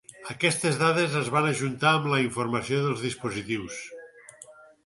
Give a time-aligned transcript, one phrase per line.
[0.33, 3.81] Aquestes dades es van ajuntar amb la informació dels dispositius.